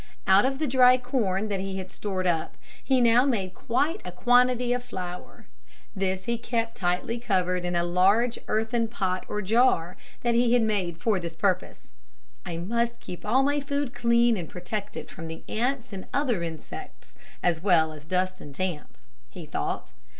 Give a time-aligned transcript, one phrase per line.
[0.25, 4.11] Out of the dry corn that he had stored up he now made quite a
[4.11, 5.45] quantity of flour.
[5.95, 10.63] This he kept tightly covered in a large earthen pot or jar that he had
[10.63, 11.91] made for this purpose.
[12.47, 16.41] "I must keep all my food clean and protect it from the ants and other
[16.41, 17.13] insects
[17.43, 18.97] as well as dust and damp,"
[19.29, 19.93] he thought.